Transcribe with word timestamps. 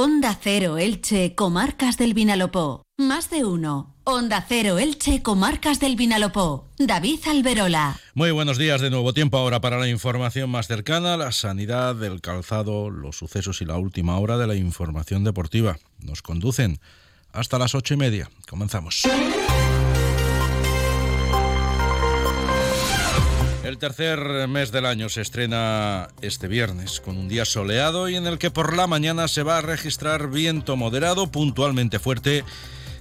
Onda 0.00 0.38
Cero 0.40 0.78
Elche, 0.78 1.34
Comarcas 1.34 1.98
del 1.98 2.14
Vinalopó. 2.14 2.84
Más 2.98 3.30
de 3.30 3.44
uno. 3.44 3.96
Onda 4.04 4.46
Cero 4.48 4.78
Elche, 4.78 5.24
Comarcas 5.24 5.80
del 5.80 5.96
Vinalopó. 5.96 6.68
David 6.78 7.18
Alberola. 7.26 7.98
Muy 8.14 8.30
buenos 8.30 8.58
días 8.58 8.80
de 8.80 8.90
nuevo 8.90 9.12
tiempo 9.12 9.38
ahora 9.38 9.60
para 9.60 9.76
la 9.76 9.88
información 9.88 10.50
más 10.50 10.68
cercana, 10.68 11.16
la 11.16 11.32
sanidad, 11.32 12.00
el 12.04 12.20
calzado, 12.20 12.90
los 12.90 13.18
sucesos 13.18 13.60
y 13.60 13.64
la 13.64 13.76
última 13.76 14.16
hora 14.20 14.38
de 14.38 14.46
la 14.46 14.54
información 14.54 15.24
deportiva. 15.24 15.78
Nos 15.98 16.22
conducen 16.22 16.78
hasta 17.32 17.58
las 17.58 17.74
ocho 17.74 17.94
y 17.94 17.96
media. 17.96 18.30
Comenzamos. 18.48 19.02
El 23.68 23.76
tercer 23.76 24.48
mes 24.48 24.72
del 24.72 24.86
año 24.86 25.10
se 25.10 25.20
estrena 25.20 26.08
este 26.22 26.48
viernes 26.48 27.00
con 27.00 27.18
un 27.18 27.28
día 27.28 27.44
soleado 27.44 28.08
y 28.08 28.16
en 28.16 28.26
el 28.26 28.38
que 28.38 28.50
por 28.50 28.74
la 28.74 28.86
mañana 28.86 29.28
se 29.28 29.42
va 29.42 29.58
a 29.58 29.60
registrar 29.60 30.30
viento 30.30 30.74
moderado 30.74 31.30
puntualmente 31.30 31.98
fuerte 31.98 32.46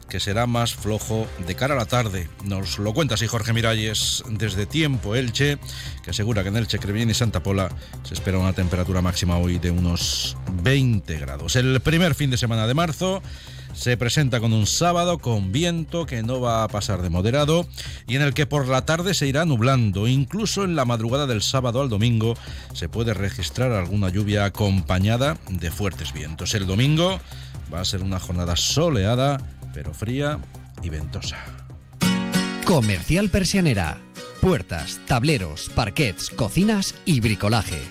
que 0.10 0.20
será 0.20 0.46
más 0.46 0.76
flojo 0.76 1.26
de 1.48 1.56
cara 1.56 1.74
a 1.74 1.78
la 1.78 1.86
tarde. 1.86 2.28
Nos 2.44 2.80
lo 2.80 2.94
cuenta 2.94 3.16
así 3.16 3.28
Jorge 3.28 3.54
Miralles 3.54 4.26
desde 4.30 4.66
Tiempo 4.66 5.16
Elche, 5.16 5.58
que 6.04 6.10
asegura 6.10 6.44
que 6.44 6.50
en 6.50 6.58
Elche, 6.58 6.80
Crevillén 6.80 7.12
y 7.12 7.14
Santa 7.14 7.42
Pola 7.42 7.70
se 8.04 8.14
espera 8.14 8.38
una 8.38 8.52
temperatura 8.52 9.02
máxima 9.02 9.38
hoy 9.38 9.60
de 9.60 9.72
unos 9.72 10.36
20 10.64 11.18
grados. 11.18 11.56
El 11.56 11.80
primer 11.80 12.14
fin 12.14 12.30
de 12.30 12.38
semana 12.38 12.68
de 12.68 12.74
marzo 12.74 13.24
se 13.78 13.96
presenta 13.96 14.40
con 14.40 14.54
un 14.54 14.66
sábado 14.66 15.20
con 15.20 15.52
viento 15.52 16.08
que 16.08 16.24
no 16.24 16.42
va 16.42 16.64
a 16.64 16.68
pasar 16.68 17.04
de 17.04 17.12
moderado 17.12 17.68
y 18.08 18.16
en 18.16 18.24
el 18.24 18.34
que 18.34 18.48
por 18.48 18.68
la 18.68 18.86
tarde 18.86 19.14
se 19.14 19.28
irá 19.28 19.46
nublando. 19.46 20.08
Incluso 20.08 20.64
en 20.64 20.76
la 20.76 20.84
madrugada 20.84 21.28
del 21.28 21.44
sábado 21.44 21.82
al 21.82 21.90
domingo 21.90 22.34
se 22.74 22.90
puede 22.90 23.14
registrar 23.14 23.72
alguna 23.72 24.10
lluvia 24.10 24.46
acompañada 24.46 25.38
de 25.48 25.70
fuertes 25.70 26.12
vientos. 26.12 26.56
El 26.56 26.66
domingo 26.66 27.20
va 27.72 27.82
a 27.82 27.86
ser 27.86 28.02
una 28.02 28.20
jornada 28.20 28.56
soleada, 28.56 29.38
pero 29.76 29.94
fría 29.94 30.40
y 30.82 30.90
ventosa. 30.90 31.38
Comercial 32.66 33.30
Persianera. 33.30 34.02
Puertas, 34.42 35.00
tableros, 35.06 35.70
parquets, 35.76 36.32
cocinas 36.32 36.96
y 37.06 37.20
bricolaje. 37.20 37.82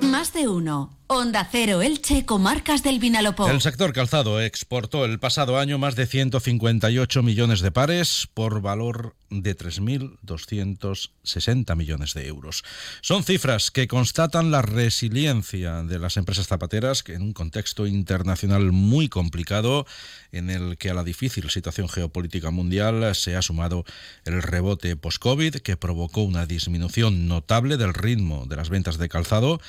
Más 0.00 0.32
de 0.32 0.48
uno. 0.48 0.90
Onda 1.14 1.48
Cero 1.50 1.80
Elche, 1.80 2.26
Comarcas 2.26 2.82
del 2.82 2.98
Vinalopó. 2.98 3.48
El 3.48 3.60
sector 3.60 3.92
calzado 3.92 4.40
exportó 4.40 5.04
el 5.04 5.20
pasado 5.20 5.60
año 5.60 5.78
más 5.78 5.94
de 5.94 6.08
158 6.08 7.22
millones 7.22 7.60
de 7.60 7.70
pares 7.70 8.28
por 8.34 8.60
valor 8.60 9.14
de 9.30 9.56
3.260 9.56 11.76
millones 11.76 12.14
de 12.14 12.26
euros. 12.26 12.64
Son 13.00 13.22
cifras 13.22 13.70
que 13.70 13.86
constatan 13.86 14.50
la 14.50 14.62
resiliencia 14.62 15.84
de 15.84 16.00
las 16.00 16.16
empresas 16.16 16.48
zapateras 16.48 17.04
que 17.04 17.14
en 17.14 17.22
un 17.22 17.32
contexto 17.32 17.86
internacional 17.86 18.72
muy 18.72 19.08
complicado 19.08 19.86
en 20.32 20.50
el 20.50 20.76
que 20.78 20.90
a 20.90 20.94
la 20.94 21.04
difícil 21.04 21.48
situación 21.48 21.88
geopolítica 21.88 22.50
mundial 22.50 23.14
se 23.14 23.36
ha 23.36 23.42
sumado 23.42 23.84
el 24.24 24.42
rebote 24.42 24.96
post-COVID 24.96 25.58
que 25.58 25.76
provocó 25.76 26.22
una 26.22 26.46
disminución 26.46 27.28
notable 27.28 27.76
del 27.76 27.94
ritmo 27.94 28.46
de 28.46 28.56
las 28.56 28.68
ventas 28.68 28.98
de 28.98 29.08
calzado 29.08 29.60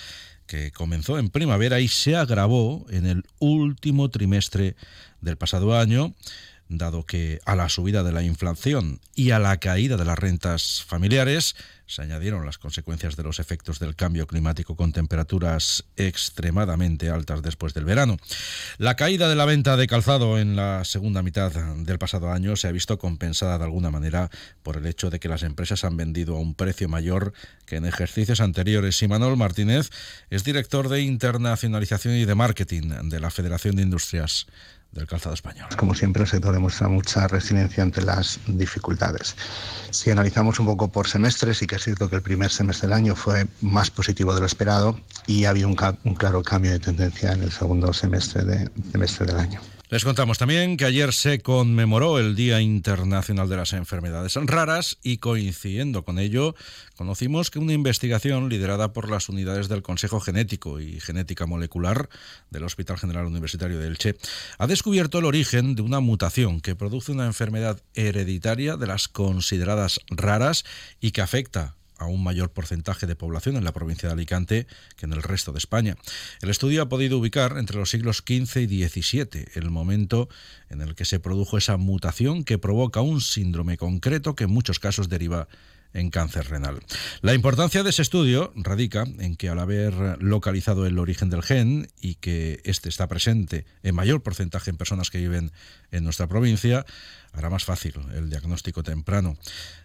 que 0.48 0.72
comenzó 0.72 1.18
en 1.18 1.30
primavera 1.36 1.82
y 1.82 1.90
se 1.90 2.16
agravó 2.16 2.86
en 2.90 3.06
el 3.06 3.26
último 3.40 4.10
trimestre 4.10 4.78
del 5.20 5.36
pasado 5.36 5.78
año 5.78 6.14
dado 6.68 7.06
que 7.06 7.40
a 7.46 7.56
la 7.56 7.70
subida 7.70 8.04
de 8.04 8.12
la 8.12 8.24
inflación 8.24 9.00
y 9.14 9.32
a 9.32 9.40
la 9.40 9.58
caída 9.58 9.98
de 9.98 10.06
las 10.06 10.18
rentas 10.18 10.84
familiares 10.86 11.56
se 11.88 12.02
añadieron 12.02 12.46
las 12.46 12.58
consecuencias 12.58 13.16
de 13.16 13.24
los 13.24 13.40
efectos 13.40 13.78
del 13.80 13.96
cambio 13.96 14.26
climático 14.26 14.76
con 14.76 14.92
temperaturas 14.92 15.86
extremadamente 15.98 17.10
altas 17.10 17.44
después 17.44 17.74
del 17.76 17.86
verano. 17.86 18.18
La 18.80 18.96
caída 18.96 19.30
de 19.30 19.36
la 19.36 19.46
venta 19.46 19.78
de 19.78 19.86
calzado 19.86 20.40
en 20.40 20.56
la 20.56 20.84
segunda 20.84 21.22
mitad 21.22 21.52
del 21.52 22.00
pasado 22.00 22.32
año 22.32 22.56
se 22.56 22.68
ha 22.68 22.72
visto 22.72 22.98
compensada 22.98 23.60
de 23.60 23.66
alguna 23.66 23.92
manera 23.92 24.32
por 24.64 24.78
el 24.78 24.88
hecho 24.88 25.12
de 25.12 25.20
que 25.20 25.30
las 25.30 25.44
empresas 25.44 25.84
han 25.84 25.98
vendido 25.98 26.36
a 26.36 26.40
un 26.40 26.56
precio 26.56 26.90
mayor 26.90 27.34
que 27.68 27.76
en 27.76 27.86
ejercicios 27.86 28.42
anteriores. 28.42 29.02
Y 29.04 29.08
Manuel 29.08 29.38
Martínez 29.38 29.92
es 30.32 30.44
director 30.44 30.90
de 30.90 31.02
internacionalización 31.02 32.16
y 32.16 32.26
de 32.26 32.36
marketing 32.36 33.10
de 33.10 33.20
la 33.20 33.30
Federación 33.30 33.76
de 33.76 33.84
Industrias 33.84 34.48
del 34.96 35.06
calzado 35.06 35.36
español. 35.36 35.68
Como 35.78 35.94
siempre, 35.94 36.24
el 36.24 36.30
sector 36.30 36.54
demuestra 36.54 36.88
mucha 36.88 37.28
resiliencia 37.28 37.84
ante 37.84 38.02
las 38.02 38.40
dificultades. 38.48 39.36
Si 39.92 40.10
analizamos 40.10 40.60
un 40.60 40.66
poco 40.66 40.88
por 40.88 41.08
semestres, 41.08 41.58
sí 41.58 41.68
que 41.68 41.76
es 41.76 41.84
cierto 41.84 42.10
que 42.10 42.16
el 42.16 42.22
primer 42.22 42.50
semestre 42.50 42.88
del 42.88 42.98
año 42.98 43.16
fue 43.16 43.46
más 43.62 43.92
positivo 43.92 44.34
de 44.34 44.40
lo 44.40 44.46
esperado 44.46 45.00
y 45.28 45.46
había 45.46 45.68
un, 45.68 45.78
un 46.04 46.16
claro 46.16 46.42
cambio 46.42 46.72
de 46.72 46.80
tendencia 46.80 47.34
en 47.34 47.44
el 47.44 47.52
segundo 47.52 47.94
semestre, 47.94 48.44
de, 48.46 48.72
semestre 48.92 49.26
del 49.28 49.38
año. 49.38 49.62
Les 49.90 50.04
contamos 50.04 50.40
también 50.40 50.78
que 50.78 50.86
ayer 50.86 51.14
se 51.14 51.42
conmemoró 51.42 52.18
el 52.18 52.36
Día 52.36 52.60
Internacional 52.60 53.48
de 53.48 53.58
las 53.58 53.72
Enfermedades 53.72 54.34
Raras 54.36 54.98
y 55.04 55.18
coincidiendo 55.18 56.04
con 56.04 56.18
ello, 56.18 56.56
conocimos 56.96 57.52
que 57.52 57.60
una 57.60 57.74
investigación 57.74 58.50
liderada 58.50 58.94
por 58.94 59.12
las 59.12 59.30
unidades 59.30 59.68
del 59.68 59.84
Consejo 59.84 60.20
Genético 60.20 60.80
y 60.80 61.00
Genética 61.00 61.46
Molecular 61.46 62.10
del 62.50 62.64
Hospital 62.64 62.98
General 62.98 63.28
Universitario 63.28 63.78
de 63.78 63.86
Elche 63.86 64.16
ha 64.58 64.66
descubierto 64.66 65.20
el 65.20 65.26
origen 65.26 65.76
de 65.76 65.84
una 65.84 66.00
mutación 66.00 66.62
que 66.62 66.76
produce 66.76 67.12
una 67.12 67.28
enfermedad 67.28 67.80
hereditaria 67.94 68.78
de 68.78 68.88
las 68.88 69.08
consideradas 69.08 70.00
raras 70.10 70.66
y 71.00 71.12
que 71.12 71.22
afecta 71.22 71.76
a 71.98 72.06
un 72.06 72.24
mayor 72.24 72.52
porcentaje 72.52 73.08
de 73.08 73.16
población 73.16 73.56
en 73.56 73.64
la 73.64 73.74
provincia 73.74 74.10
de 74.10 74.14
Alicante 74.14 74.68
que 74.96 75.06
en 75.06 75.14
el 75.14 75.24
resto 75.24 75.52
de 75.52 75.60
España. 75.60 75.96
El 76.42 76.50
estudio 76.50 76.82
ha 76.82 76.90
podido 76.90 77.18
ubicar 77.18 77.58
entre 77.58 77.78
los 77.78 77.90
siglos 77.90 78.24
XV 78.26 78.62
y 78.70 78.88
XVII 78.88 79.46
el 79.56 79.72
momento 79.72 80.30
en 80.70 80.82
el 80.82 80.96
que 80.96 81.06
se 81.06 81.20
produjo 81.20 81.58
esa 81.58 81.78
mutación 81.78 82.44
que 82.44 82.58
provoca 82.58 83.02
un 83.02 83.22
síndrome 83.22 83.78
concreto 83.78 84.36
que 84.36 84.46
en 84.46 84.52
muchos 84.52 84.80
casos 84.80 85.10
deriva 85.10 85.48
en 85.96 86.10
cáncer 86.10 86.50
renal. 86.50 86.80
La 87.22 87.34
importancia 87.34 87.82
de 87.82 87.90
ese 87.90 88.02
estudio 88.02 88.52
radica 88.56 89.06
en 89.20 89.36
que 89.36 89.50
al 89.50 89.60
haber 89.60 89.94
localizado 90.22 90.86
el 90.86 91.00
origen 91.00 91.30
del 91.30 91.42
gen 91.42 91.88
y 92.00 92.16
que 92.16 92.60
éste 92.66 92.90
está 92.90 93.08
presente 93.08 93.66
en 93.82 93.96
mayor 93.96 94.22
porcentaje 94.22 94.70
en 94.70 94.78
personas 94.78 95.10
que 95.10 95.18
viven 95.18 95.52
en 95.92 96.04
nuestra 96.04 96.28
provincia, 96.28 96.86
hará 97.34 97.50
más 97.50 97.64
fácil 97.64 97.94
el 98.16 98.30
diagnóstico 98.30 98.84
temprano 98.84 99.38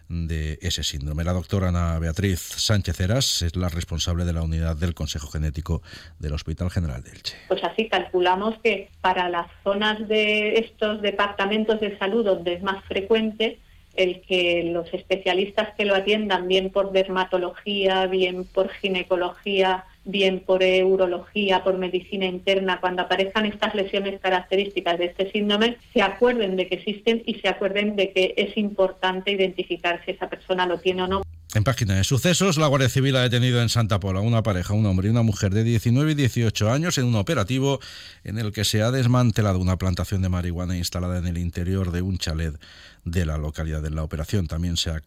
de 0.09 0.59
ese 0.61 0.83
síndrome. 0.83 1.23
La 1.23 1.33
doctora 1.33 1.69
Ana 1.69 1.97
Beatriz 1.99 2.39
Sánchez 2.39 2.99
Eras 2.99 3.41
es 3.41 3.55
la 3.55 3.69
responsable 3.69 4.25
de 4.25 4.33
la 4.33 4.41
unidad 4.41 4.75
del 4.75 4.93
Consejo 4.93 5.27
Genético 5.27 5.81
del 6.19 6.33
Hospital 6.33 6.69
General 6.69 7.01
de 7.01 7.11
Elche. 7.11 7.37
Pues 7.47 7.63
así 7.63 7.87
calculamos 7.87 8.55
que 8.61 8.89
para 9.01 9.29
las 9.29 9.47
zonas 9.63 10.07
de 10.07 10.55
estos 10.55 11.01
departamentos 11.01 11.79
de 11.79 11.97
salud 11.97 12.25
donde 12.25 12.55
es 12.55 12.63
más 12.63 12.83
frecuente, 12.85 13.59
el 13.95 14.21
que 14.21 14.63
los 14.63 14.93
especialistas 14.93 15.73
que 15.75 15.85
lo 15.85 15.95
atiendan, 15.95 16.47
bien 16.47 16.69
por 16.69 16.91
dermatología, 16.91 18.07
bien 18.07 18.45
por 18.45 18.69
ginecología, 18.69 19.85
bien 20.03 20.43
por 20.45 20.61
urología, 20.63 21.63
por 21.63 21.77
medicina 21.77 22.25
interna, 22.25 22.79
cuando 22.79 23.03
aparezcan 23.03 23.45
estas 23.45 23.75
lesiones 23.75 24.19
características 24.19 24.97
de 24.97 25.05
este 25.05 25.31
síndrome, 25.31 25.77
se 25.93 26.01
acuerden 26.01 26.55
de 26.55 26.67
que 26.67 26.75
existen 26.75 27.23
y 27.25 27.35
se 27.35 27.47
acuerden 27.47 27.95
de 27.95 28.11
que 28.11 28.33
es 28.37 28.57
importante 28.57 29.31
identificar 29.31 30.01
si 30.05 30.11
esa 30.11 30.29
persona 30.29 30.65
lo 30.65 30.79
tiene 30.79 31.03
o 31.03 31.07
no. 31.07 31.21
En 31.53 31.65
página 31.65 31.95
de 31.95 32.05
sucesos, 32.05 32.57
la 32.57 32.67
Guardia 32.67 32.87
Civil 32.87 33.13
ha 33.17 33.23
detenido 33.23 33.61
en 33.61 33.67
Santa 33.67 33.99
Pola 33.99 34.21
una 34.21 34.41
pareja, 34.41 34.73
un 34.73 34.85
hombre 34.85 35.07
y 35.07 35.11
una 35.11 35.21
mujer 35.21 35.53
de 35.53 35.65
19 35.65 36.13
y 36.13 36.15
18 36.15 36.71
años 36.71 36.97
en 36.97 37.03
un 37.03 37.15
operativo 37.15 37.81
en 38.23 38.39
el 38.39 38.53
que 38.53 38.63
se 38.63 38.81
ha 38.81 38.89
desmantelado 38.89 39.59
una 39.59 39.77
plantación 39.77 40.21
de 40.21 40.29
marihuana 40.29 40.77
instalada 40.77 41.17
en 41.17 41.27
el 41.27 41.37
interior 41.37 41.91
de 41.91 42.01
un 42.01 42.17
chalet 42.17 42.57
de 43.03 43.25
la 43.25 43.37
localidad. 43.37 43.85
En 43.85 43.95
la 43.95 44.03
operación 44.03 44.47
también 44.47 44.77
se 44.77 44.91
ha 44.91 45.01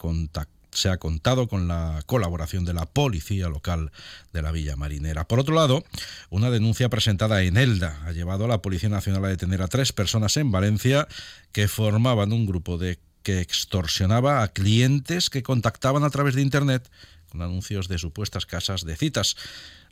se 0.75 0.89
ha 0.89 0.99
contado 0.99 1.49
con 1.49 1.69
la 1.69 2.03
colaboración 2.07 2.65
de 2.65 2.75
la 2.75 2.87
policía 2.87 3.49
local 3.49 3.93
de 4.33 4.43
la 4.43 4.53
Villa 4.53 4.77
Marinera. 4.77 5.27
Por 5.27 5.41
otro 5.41 5.55
lado, 5.55 5.85
una 6.31 6.51
denuncia 6.51 6.89
presentada 6.89 7.43
en 7.43 7.57
Elda 7.57 8.01
ha 8.05 8.13
llevado 8.13 8.45
a 8.45 8.49
la 8.49 8.63
Policía 8.63 8.89
Nacional 8.89 9.25
a 9.25 9.29
detener 9.29 9.63
a 9.63 9.69
tres 9.69 9.93
personas 9.93 10.37
en 10.37 10.51
Valencia 10.51 11.09
que 11.53 11.69
formaban 11.69 12.33
un 12.33 12.47
grupo 12.47 12.79
de 12.79 12.99
que 13.23 13.41
extorsionaba 13.41 14.43
a 14.43 14.49
clientes 14.49 15.31
que 15.31 15.43
contactaban 15.43 16.05
a 16.05 16.11
través 16.11 16.35
de 16.35 16.43
Internet 16.43 16.91
con 17.31 17.43
anuncios 17.43 17.89
de 17.89 17.99
supuestas 17.99 18.47
casas 18.47 18.85
de 18.85 18.97
citas. 18.97 19.37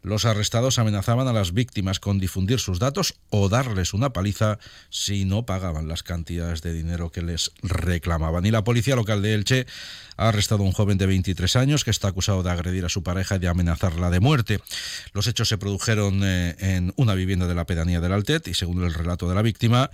Los 0.02 0.24
arrestados 0.24 0.80
amenazaban 0.80 1.28
a 1.28 1.32
las 1.32 1.52
víctimas 1.52 2.00
con 2.00 2.18
difundir 2.18 2.58
sus 2.58 2.80
datos 2.80 3.14
o 3.30 3.48
darles 3.48 3.94
una 3.94 4.12
paliza 4.12 4.58
si 4.90 5.24
no 5.24 5.46
pagaban 5.46 5.86
las 5.86 6.02
cantidades 6.02 6.60
de 6.60 6.72
dinero 6.72 7.10
que 7.10 7.22
les 7.22 7.52
reclamaban. 7.62 8.44
Y 8.44 8.50
la 8.50 8.64
policía 8.64 8.96
local 8.96 9.22
de 9.22 9.34
Elche 9.34 9.66
ha 10.16 10.28
arrestado 10.28 10.64
a 10.64 10.66
un 10.66 10.72
joven 10.72 10.98
de 10.98 11.06
23 11.06 11.54
años 11.54 11.84
que 11.84 11.92
está 11.92 12.08
acusado 12.08 12.42
de 12.42 12.50
agredir 12.50 12.84
a 12.84 12.88
su 12.88 13.04
pareja 13.04 13.36
y 13.36 13.38
de 13.38 13.46
amenazarla 13.46 14.10
de 14.10 14.18
muerte. 14.18 14.60
Los 15.12 15.28
hechos 15.28 15.48
se 15.48 15.56
produjeron 15.56 16.20
eh, 16.24 16.56
en 16.58 16.92
una 16.96 17.14
vivienda 17.14 17.46
de 17.46 17.54
la 17.54 17.64
pedanía 17.64 18.00
del 18.00 18.12
Altet 18.12 18.48
y 18.48 18.54
según 18.54 18.82
el 18.82 18.94
relato 18.94 19.28
de 19.28 19.36
la 19.36 19.42
víctima, 19.42 19.92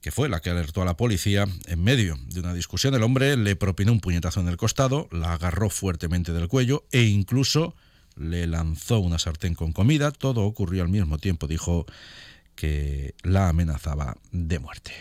que 0.00 0.12
fue 0.12 0.28
la 0.28 0.40
que 0.40 0.50
alertó 0.50 0.82
a 0.82 0.84
la 0.84 0.96
policía, 0.96 1.46
en 1.66 1.82
medio 1.82 2.16
de 2.28 2.38
una 2.38 2.54
discusión 2.54 2.94
el 2.94 3.02
hombre 3.02 3.36
le 3.36 3.56
propinó 3.56 3.90
un 3.90 4.00
puñetazo 4.00 4.38
en 4.38 4.46
el 4.46 4.56
costado, 4.56 5.08
la 5.10 5.32
agarró 5.32 5.68
fuertemente 5.68 6.32
del 6.32 6.46
cuello 6.46 6.84
e 6.92 7.02
incluso 7.02 7.74
le 8.16 8.46
lanzó 8.46 9.00
una 9.00 9.18
sartén 9.18 9.54
con 9.54 9.72
comida. 9.72 10.10
Todo 10.10 10.42
ocurrió 10.42 10.82
al 10.82 10.88
mismo 10.88 11.18
tiempo, 11.18 11.46
dijo 11.46 11.86
que 12.54 13.14
la 13.22 13.48
amenazaba 13.48 14.16
de 14.30 14.58
muerte. 14.58 14.92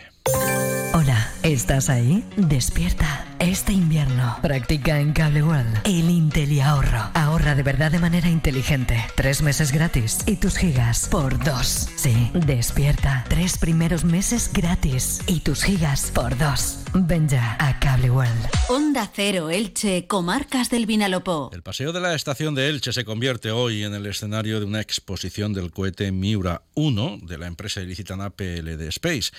Hola, 0.93 1.31
¿estás 1.43 1.89
ahí? 1.89 2.23
Despierta. 2.37 3.25
Este 3.39 3.73
invierno 3.73 4.37
practica 4.41 4.99
en 4.99 5.13
Cable 5.13 5.41
World 5.41 5.81
el 5.83 6.09
Intel 6.09 6.51
y 6.51 6.59
ahorro. 6.59 7.09
Ahorra 7.15 7.55
de 7.55 7.63
verdad 7.63 7.91
de 7.91 7.97
manera 7.97 8.29
inteligente. 8.29 9.03
Tres 9.15 9.41
meses 9.41 9.71
gratis 9.71 10.19
y 10.27 10.35
tus 10.35 10.57
gigas 10.57 11.07
por 11.09 11.43
dos. 11.43 11.89
Sí, 11.95 12.29
despierta. 12.33 13.25
Tres 13.29 13.57
primeros 13.57 14.03
meses 14.03 14.51
gratis 14.53 15.21
y 15.25 15.39
tus 15.39 15.63
gigas 15.63 16.11
por 16.13 16.37
dos. 16.37 16.79
Ven 16.93 17.27
ya 17.27 17.55
a 17.59 17.79
Cable 17.79 18.11
World. 18.11 18.47
Onda 18.69 19.09
Cero 19.11 19.49
Elche, 19.49 20.05
Comarcas 20.05 20.69
del 20.69 20.85
Vinalopó. 20.85 21.49
El 21.53 21.63
paseo 21.63 21.93
de 21.93 22.01
la 22.01 22.13
estación 22.13 22.53
de 22.53 22.69
Elche 22.69 22.93
se 22.93 23.05
convierte 23.05 23.49
hoy 23.49 23.83
en 23.83 23.95
el 23.95 24.05
escenario 24.05 24.59
de 24.59 24.65
una 24.65 24.81
exposición 24.81 25.53
del 25.53 25.71
cohete 25.71 26.11
Miura 26.11 26.61
1 26.75 27.19
de 27.23 27.37
la 27.39 27.47
empresa 27.47 27.81
ilicitana 27.81 28.29
PLD 28.29 28.81
Space. 28.89 29.31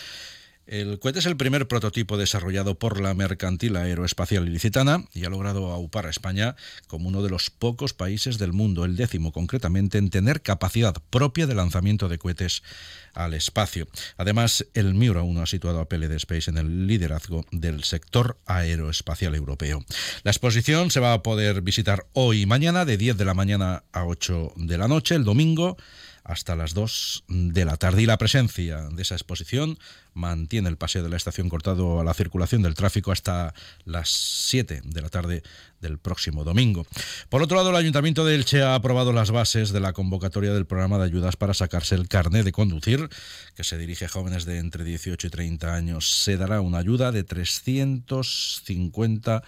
El 0.72 0.98
cohete 1.00 1.18
es 1.18 1.26
el 1.26 1.36
primer 1.36 1.68
prototipo 1.68 2.16
desarrollado 2.16 2.78
por 2.78 2.98
la 2.98 3.12
mercantil 3.12 3.76
aeroespacial 3.76 4.48
ilicitana 4.48 5.04
y 5.12 5.26
ha 5.26 5.28
logrado 5.28 5.70
aupar 5.70 6.06
a 6.06 6.08
España 6.08 6.56
como 6.86 7.08
uno 7.10 7.22
de 7.22 7.28
los 7.28 7.50
pocos 7.50 7.92
países 7.92 8.38
del 8.38 8.54
mundo, 8.54 8.86
el 8.86 8.96
décimo 8.96 9.32
concretamente, 9.32 9.98
en 9.98 10.08
tener 10.08 10.40
capacidad 10.40 10.94
propia 11.10 11.46
de 11.46 11.54
lanzamiento 11.54 12.08
de 12.08 12.16
cohetes 12.16 12.62
al 13.12 13.34
espacio. 13.34 13.86
Además, 14.16 14.64
el 14.72 14.94
Miura 14.94 15.20
1 15.20 15.42
ha 15.42 15.46
situado 15.46 15.78
a 15.78 15.90
PLD 15.90 16.12
Space 16.12 16.48
en 16.48 16.56
el 16.56 16.86
liderazgo 16.86 17.44
del 17.50 17.84
sector 17.84 18.38
aeroespacial 18.46 19.34
europeo. 19.34 19.84
La 20.22 20.30
exposición 20.30 20.90
se 20.90 21.00
va 21.00 21.12
a 21.12 21.22
poder 21.22 21.60
visitar 21.60 22.06
hoy 22.14 22.40
y 22.40 22.46
mañana 22.46 22.86
de 22.86 22.96
10 22.96 23.18
de 23.18 23.26
la 23.26 23.34
mañana 23.34 23.84
a 23.92 24.06
8 24.06 24.54
de 24.56 24.78
la 24.78 24.88
noche, 24.88 25.16
el 25.16 25.24
domingo 25.24 25.76
hasta 26.24 26.56
las 26.56 26.74
2 26.74 27.24
de 27.28 27.64
la 27.64 27.76
tarde. 27.76 28.02
Y 28.02 28.06
la 28.06 28.18
presencia 28.18 28.88
de 28.88 29.02
esa 29.02 29.14
exposición 29.14 29.78
mantiene 30.14 30.68
el 30.68 30.76
paseo 30.76 31.02
de 31.02 31.08
la 31.08 31.16
estación 31.16 31.48
cortado 31.48 32.00
a 32.00 32.04
la 32.04 32.14
circulación 32.14 32.62
del 32.62 32.74
tráfico 32.74 33.12
hasta 33.12 33.54
las 33.84 34.10
7 34.10 34.82
de 34.84 35.02
la 35.02 35.08
tarde 35.08 35.42
del 35.80 35.98
próximo 35.98 36.44
domingo. 36.44 36.86
Por 37.28 37.42
otro 37.42 37.56
lado, 37.56 37.70
el 37.70 37.76
Ayuntamiento 37.76 38.24
de 38.24 38.36
Elche 38.36 38.62
ha 38.62 38.74
aprobado 38.74 39.12
las 39.12 39.30
bases 39.30 39.72
de 39.72 39.80
la 39.80 39.92
convocatoria 39.92 40.52
del 40.52 40.66
programa 40.66 40.98
de 40.98 41.04
ayudas 41.04 41.36
para 41.36 41.54
sacarse 41.54 41.94
el 41.94 42.08
carnet 42.08 42.44
de 42.44 42.52
conducir, 42.52 43.08
que 43.56 43.64
se 43.64 43.78
dirige 43.78 44.04
a 44.04 44.08
jóvenes 44.08 44.44
de 44.44 44.58
entre 44.58 44.84
18 44.84 45.26
y 45.26 45.30
30 45.30 45.74
años. 45.74 46.22
Se 46.22 46.36
dará 46.36 46.60
una 46.60 46.78
ayuda 46.78 47.10
de 47.10 47.24
350 47.24 49.42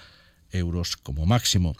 euros 0.54 0.96
como 0.96 1.26
máximo. 1.26 1.74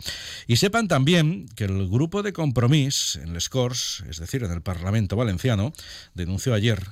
Y 0.47 0.57
sepan 0.57 0.89
también 0.89 1.47
que 1.57 1.65
el 1.65 1.89
grupo 1.89 2.23
de 2.23 2.33
compromiso 2.33 3.21
en 3.21 3.33
Les 3.33 3.49
Corts, 3.49 4.05
es 4.09 4.19
decir, 4.19 4.43
en 4.45 4.53
el 4.53 4.63
Parlamento 4.63 5.17
Valenciano, 5.17 5.73
denunció 6.15 6.55
ayer 6.55 6.85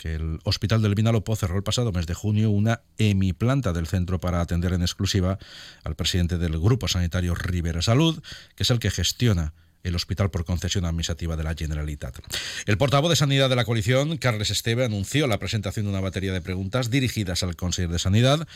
que 0.00 0.14
el 0.14 0.38
Hospital 0.44 0.80
del 0.80 0.94
Vinalopó 0.94 1.36
cerró 1.36 1.56
el 1.56 1.62
pasado 1.62 1.92
mes 1.92 2.06
de 2.06 2.14
junio 2.14 2.50
una 2.50 2.80
hemiplanta 2.96 3.74
del 3.74 3.86
centro 3.86 4.18
para 4.18 4.40
atender 4.40 4.72
en 4.72 4.80
exclusiva 4.80 5.38
al 5.84 5.94
presidente 5.94 6.38
del 6.38 6.58
Grupo 6.58 6.88
Sanitario 6.88 7.34
Rivera 7.34 7.82
Salud, 7.82 8.22
que 8.56 8.62
es 8.62 8.70
el 8.70 8.78
que 8.78 8.90
gestiona 8.90 9.52
el 9.82 9.94
hospital 9.94 10.30
por 10.30 10.44
concesión 10.44 10.84
administrativa 10.84 11.36
de 11.36 11.44
la 11.44 11.54
Generalitat. 11.54 12.18
El 12.66 12.78
portavoz 12.78 13.10
de 13.10 13.16
Sanidad 13.16 13.48
de 13.48 13.56
la 13.56 13.64
coalición, 13.64 14.16
Carles 14.18 14.50
Esteve, 14.50 14.84
anunció 14.84 15.26
la 15.26 15.38
presentación 15.38 15.86
de 15.86 15.90
una 15.90 16.00
batería 16.00 16.32
de 16.32 16.40
preguntas 16.40 16.90
dirigidas 16.90 17.42
al 17.42 17.56
consejero 17.56 17.92
de 17.92 17.98
Sanidad 17.98 18.46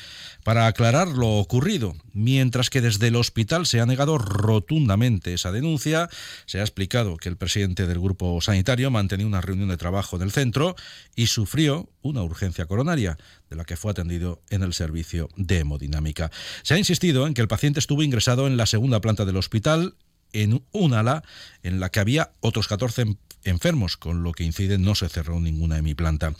para 0.42 0.66
aclarar 0.66 1.08
lo 1.08 1.38
ocurrido, 1.38 1.96
mientras 2.12 2.70
que 2.70 2.80
desde 2.80 3.08
el 3.08 3.16
hospital 3.16 3.66
se 3.66 3.80
ha 3.80 3.86
negado 3.86 4.18
rotundamente 4.18 5.34
esa 5.34 5.52
denuncia. 5.52 6.08
Se 6.46 6.60
ha 6.60 6.62
explicado 6.62 7.16
que 7.16 7.28
el 7.28 7.36
presidente 7.36 7.86
del 7.86 8.00
grupo 8.00 8.40
sanitario 8.40 8.90
mantenía 8.90 9.26
una 9.26 9.40
reunión 9.40 9.68
de 9.68 9.76
trabajo 9.76 10.18
del 10.18 10.32
centro 10.32 10.76
y 11.16 11.26
sufrió 11.26 11.88
una 12.02 12.22
urgencia 12.22 12.66
coronaria, 12.66 13.16
de 13.48 13.56
la 13.56 13.64
que 13.64 13.76
fue 13.76 13.90
atendido 13.90 14.42
en 14.50 14.62
el 14.62 14.74
servicio 14.74 15.28
de 15.36 15.60
hemodinámica. 15.60 16.30
Se 16.62 16.74
ha 16.74 16.78
insistido 16.78 17.26
en 17.26 17.34
que 17.34 17.40
el 17.40 17.48
paciente 17.48 17.80
estuvo 17.80 18.02
ingresado 18.02 18.46
en 18.46 18.56
la 18.56 18.66
segunda 18.66 19.00
planta 19.00 19.24
del 19.24 19.36
hospital 19.36 19.94
en 20.34 20.62
un 20.72 20.92
ala 20.92 21.22
en 21.62 21.80
la 21.80 21.88
que 21.88 22.00
había 22.00 22.32
otros 22.40 22.68
14 22.68 23.16
enfermos, 23.44 23.96
con 23.96 24.22
lo 24.22 24.32
que 24.32 24.44
incide 24.44 24.78
no 24.78 24.94
se 24.94 25.08
cerró 25.08 25.40
ninguna 25.40 25.78
hemiplanta. 25.78 26.32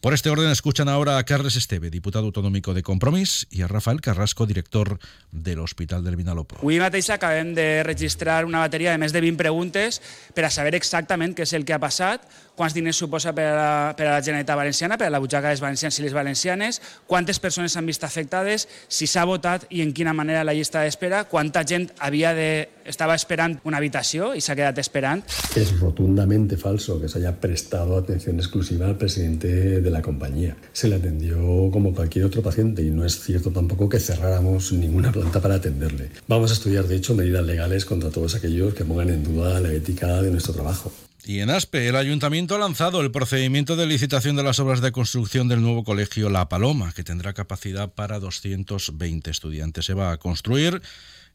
Por 0.00 0.14
este 0.14 0.30
orden 0.30 0.50
escuchan 0.50 0.88
ahora 0.88 1.18
a 1.18 1.24
Carles 1.24 1.56
Esteve, 1.56 1.90
diputado 1.90 2.26
autonómico 2.26 2.74
de 2.74 2.82
Compromís, 2.82 3.46
y 3.50 3.62
a 3.62 3.68
Rafael 3.68 4.00
Carrasco, 4.00 4.46
director 4.46 4.98
del 5.30 5.58
Hospital 5.60 6.04
del 6.04 6.16
Vinalopó. 6.16 6.56
Avui 6.62 6.78
mateix 6.78 7.10
acabem 7.10 7.54
de 7.54 7.82
registrar 7.82 8.44
una 8.46 8.62
bateria 8.62 8.92
de 8.94 9.00
més 9.02 9.12
de 9.12 9.20
20 9.20 9.38
preguntes 9.40 10.00
per 10.34 10.46
a 10.46 10.50
saber 10.54 10.74
exactament 10.78 11.34
què 11.36 11.46
és 11.46 11.54
el 11.58 11.66
que 11.66 11.74
ha 11.74 11.80
passat, 11.82 12.24
quants 12.56 12.74
diners 12.76 12.98
suposa 13.00 13.32
per 13.34 13.48
a 13.50 13.56
la, 13.56 13.70
per 13.96 14.06
a 14.06 14.16
la 14.16 14.22
Generalitat 14.22 14.58
Valenciana, 14.58 14.98
per 15.00 15.08
a 15.08 15.12
la 15.12 15.20
butxaca 15.22 15.50
dels 15.50 15.62
valencians 15.64 15.98
i 15.98 16.06
les 16.06 16.14
valencianes, 16.16 16.80
quantes 17.06 17.40
persones 17.42 17.74
s'han 17.74 17.88
vist 17.88 18.04
afectades, 18.04 18.68
si 18.88 19.08
s'ha 19.10 19.24
votat 19.28 19.66
i 19.70 19.82
en 19.82 19.92
quina 19.96 20.14
manera 20.14 20.44
la 20.44 20.54
llista 20.54 20.84
d'espera, 20.84 21.24
quanta 21.24 21.64
gent 21.66 21.90
havia 21.98 22.34
de, 22.36 22.68
estava 22.86 23.14
esperant 23.14 23.58
una 23.64 23.78
habitació 23.78 24.32
i 24.34 24.40
s'ha 24.40 24.56
quedat 24.58 24.78
esperant. 24.82 25.22
Es 25.56 25.78
rotundamente 25.80 26.56
falso 26.56 27.00
que 27.00 27.08
se 27.08 27.18
haya 27.18 27.34
prestado 27.40 27.96
atención 27.96 28.38
exclusiva 28.38 28.86
al 28.86 28.96
presidente 28.96 29.80
de 29.80 29.90
la 29.90 30.02
compañía. 30.02 30.56
Se 30.72 30.88
le 30.88 30.96
atendió 30.96 31.70
como 31.72 31.94
cualquier 31.94 32.24
otro 32.26 32.42
paciente 32.42 32.82
y 32.82 32.90
no 32.90 33.04
es 33.04 33.20
cierto 33.20 33.50
tampoco 33.50 33.88
que 33.88 34.00
cerráramos 34.00 34.72
ninguna 34.72 35.12
planta 35.12 35.40
para 35.40 35.56
atenderle. 35.56 36.10
Vamos 36.28 36.50
a 36.50 36.54
estudiar, 36.54 36.86
de 36.86 36.96
hecho, 36.96 37.14
medidas 37.14 37.44
legales 37.44 37.84
contra 37.84 38.10
todos 38.10 38.34
aquellos 38.34 38.74
que 38.74 38.84
pongan 38.84 39.10
en 39.10 39.24
duda 39.24 39.60
la 39.60 39.72
ética 39.72 40.22
de 40.22 40.30
nuestro 40.30 40.54
trabajo. 40.54 40.92
Y 41.24 41.38
en 41.38 41.50
Aspe, 41.50 41.86
el 41.86 41.94
ayuntamiento 41.94 42.56
ha 42.56 42.58
lanzado 42.58 43.00
el 43.00 43.12
procedimiento 43.12 43.76
de 43.76 43.86
licitación 43.86 44.34
de 44.34 44.42
las 44.42 44.58
obras 44.58 44.80
de 44.80 44.90
construcción 44.90 45.46
del 45.46 45.62
nuevo 45.62 45.84
colegio 45.84 46.30
La 46.30 46.48
Paloma, 46.48 46.92
que 46.92 47.04
tendrá 47.04 47.32
capacidad 47.32 47.92
para 47.92 48.18
220 48.18 49.30
estudiantes. 49.30 49.86
Se 49.86 49.94
va 49.94 50.10
a 50.10 50.16
construir 50.16 50.82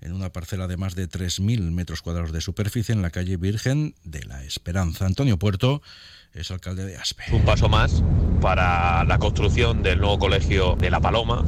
en 0.02 0.14
una 0.14 0.32
parcela 0.32 0.68
de 0.68 0.78
más 0.78 0.96
de 0.96 1.10
3.000 1.10 1.72
metros 1.72 2.02
cuadrados 2.02 2.32
de 2.32 2.42
superficie 2.42 2.94
en 2.94 3.02
la 3.02 3.10
calle 3.10 3.38
Virgen 3.38 3.96
de 4.04 4.24
la 4.24 4.44
Esperanza. 4.44 5.06
Antonio 5.06 5.38
Puerto 5.38 5.82
es 6.34 6.52
alcalde 6.52 6.86
de 6.86 6.98
Aspe. 6.98 7.24
Un 7.32 7.44
paso 7.46 7.70
más 7.70 8.04
para 8.42 9.04
la 9.06 9.18
construcción 9.18 9.84
del 9.84 10.00
nuevo 10.00 10.20
colegio 10.20 10.76
de 10.76 10.90
La 10.90 11.00
Paloma, 11.00 11.44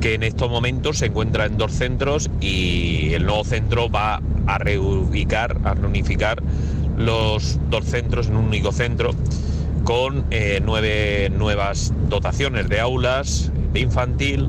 que 0.00 0.14
en 0.14 0.22
estos 0.22 0.50
momentos 0.50 0.98
se 0.98 1.06
encuentra 1.06 1.46
en 1.46 1.58
dos 1.58 1.72
centros 1.72 2.30
y 2.40 3.12
el 3.14 3.24
nuevo 3.24 3.44
centro 3.44 3.90
va 3.90 4.20
a 4.46 4.58
reubicar, 4.58 5.58
a 5.64 5.74
reunificar 5.74 6.42
los 6.96 7.58
dos 7.70 7.84
centros 7.84 8.28
en 8.28 8.36
un 8.36 8.46
único 8.46 8.72
centro 8.72 9.14
con 9.84 10.26
eh, 10.30 10.60
nueve 10.64 11.30
nuevas 11.30 11.92
dotaciones 12.08 12.68
de 12.68 12.80
aulas, 12.80 13.50
de 13.72 13.80
infantil, 13.80 14.48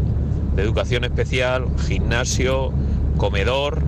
de 0.55 0.61
educación 0.61 1.03
especial, 1.03 1.67
gimnasio, 1.87 2.71
comedor. 3.17 3.83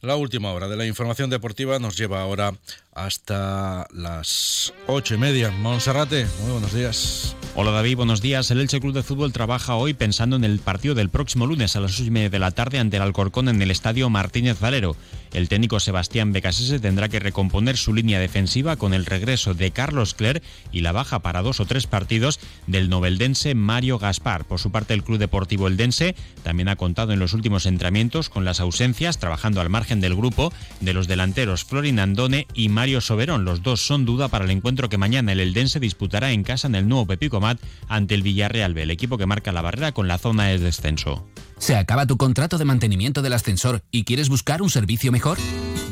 La 0.00 0.16
última 0.16 0.52
hora 0.52 0.68
de 0.68 0.76
la 0.76 0.84
información 0.84 1.30
deportiva 1.30 1.78
nos 1.78 1.96
lleva 1.96 2.20
ahora 2.20 2.52
hasta 2.92 3.86
las 3.90 4.74
ocho 4.86 5.14
y 5.14 5.18
media. 5.18 5.50
Monserrate, 5.50 6.26
muy 6.42 6.52
buenos 6.52 6.74
días. 6.74 7.34
Hola 7.56 7.70
David, 7.70 7.96
buenos 7.96 8.20
días. 8.20 8.50
El 8.50 8.60
Elche 8.60 8.80
Club 8.80 8.92
de 8.92 9.02
Fútbol 9.02 9.32
trabaja 9.32 9.76
hoy 9.76 9.94
pensando 9.94 10.36
en 10.36 10.44
el 10.44 10.58
partido 10.58 10.94
del 10.94 11.08
próximo 11.08 11.46
lunes 11.46 11.74
a 11.74 11.80
las 11.80 11.92
ocho 11.94 12.04
y 12.04 12.10
media 12.10 12.28
de 12.28 12.38
la 12.38 12.50
tarde 12.50 12.78
ante 12.78 12.98
el 12.98 13.02
Alcorcón 13.02 13.48
en 13.48 13.62
el 13.62 13.70
estadio 13.70 14.10
Martínez 14.10 14.60
Valero. 14.60 14.94
El 15.34 15.48
técnico 15.48 15.80
Sebastián 15.80 16.32
Becasese 16.32 16.78
tendrá 16.78 17.08
que 17.08 17.18
recomponer 17.18 17.76
su 17.76 17.92
línea 17.92 18.20
defensiva 18.20 18.76
con 18.76 18.94
el 18.94 19.04
regreso 19.04 19.52
de 19.52 19.72
Carlos 19.72 20.14
Cler 20.14 20.42
y 20.70 20.80
la 20.82 20.92
baja 20.92 21.18
para 21.18 21.42
dos 21.42 21.58
o 21.58 21.66
tres 21.66 21.88
partidos 21.88 22.38
del 22.68 22.88
noveldense 22.88 23.56
Mario 23.56 23.98
Gaspar. 23.98 24.44
Por 24.44 24.60
su 24.60 24.70
parte, 24.70 24.94
el 24.94 25.02
Club 25.02 25.18
Deportivo 25.18 25.66
Eldense 25.66 26.14
también 26.44 26.68
ha 26.68 26.76
contado 26.76 27.12
en 27.12 27.18
los 27.18 27.32
últimos 27.32 27.66
entrenamientos 27.66 28.30
con 28.30 28.44
las 28.44 28.60
ausencias, 28.60 29.18
trabajando 29.18 29.60
al 29.60 29.70
margen 29.70 30.00
del 30.00 30.14
grupo, 30.14 30.52
de 30.80 30.94
los 30.94 31.08
delanteros 31.08 31.64
Florin 31.64 31.98
Andone 31.98 32.46
y 32.54 32.68
Mario 32.68 33.00
Soberón. 33.00 33.44
Los 33.44 33.62
dos 33.64 33.84
son 33.84 34.04
duda 34.04 34.28
para 34.28 34.44
el 34.44 34.52
encuentro 34.52 34.88
que 34.88 34.98
mañana 34.98 35.32
el 35.32 35.40
Eldense 35.40 35.80
disputará 35.80 36.30
en 36.30 36.44
casa 36.44 36.68
en 36.68 36.76
el 36.76 36.88
nuevo 36.88 37.06
Pepico 37.06 37.40
Mat 37.40 37.58
ante 37.88 38.14
el 38.14 38.22
Villarreal 38.22 38.72
B, 38.72 38.84
el 38.84 38.92
equipo 38.92 39.18
que 39.18 39.26
marca 39.26 39.50
la 39.50 39.62
barrera 39.62 39.90
con 39.90 40.06
la 40.06 40.18
zona 40.18 40.44
de 40.44 40.58
descenso. 40.58 41.26
¿Se 41.64 41.76
acaba 41.76 42.04
tu 42.04 42.18
contrato 42.18 42.58
de 42.58 42.66
mantenimiento 42.66 43.22
del 43.22 43.32
ascensor 43.32 43.82
y 43.90 44.04
quieres 44.04 44.28
buscar 44.28 44.60
un 44.60 44.68
servicio 44.68 45.10
mejor? 45.10 45.38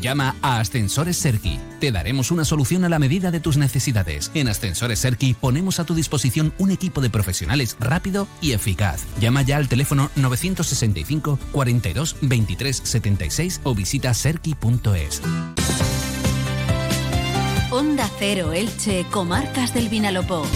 Llama 0.02 0.36
a 0.42 0.60
Ascensores 0.60 1.16
Serki. 1.16 1.58
Te 1.80 1.90
daremos 1.90 2.30
una 2.30 2.44
solución 2.44 2.84
a 2.84 2.90
la 2.90 2.98
medida 2.98 3.30
de 3.30 3.40
tus 3.40 3.56
necesidades. 3.56 4.30
En 4.34 4.48
Ascensores 4.48 4.98
Serki 4.98 5.32
ponemos 5.32 5.80
a 5.80 5.86
tu 5.86 5.94
disposición 5.94 6.52
un 6.58 6.72
equipo 6.72 7.00
de 7.00 7.08
profesionales 7.08 7.78
rápido 7.80 8.28
y 8.42 8.52
eficaz. 8.52 9.06
Llama 9.18 9.40
ya 9.40 9.56
al 9.56 9.68
teléfono 9.68 10.10
965 10.14 11.38
42 11.52 12.16
23 12.20 12.76
76 12.76 13.60
o 13.64 13.74
visita 13.74 14.12
serki.es. 14.12 15.22
Onda 17.70 18.10
Cero 18.18 18.52
Elche, 18.52 19.06
Comarcas 19.10 19.72
del 19.72 19.88
Vinalopó. 19.88 20.46